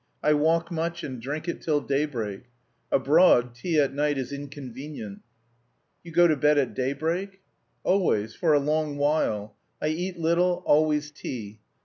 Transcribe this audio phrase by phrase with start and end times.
[0.23, 2.45] "I walk much and drink it till daybreak.
[2.91, 5.21] Abroad tea at night is inconvenient."
[6.03, 7.39] "You go to bed at daybreak?"
[7.83, 9.55] "Always; for a long while.
[9.79, 11.59] I eat little; always tea.